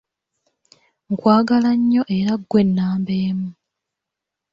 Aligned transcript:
Nkwagala 1.11 1.69
nnyo 1.79 2.03
era 2.17 2.33
ggwe 2.41 2.61
nnamba 2.67 3.13
emu. 3.27 3.49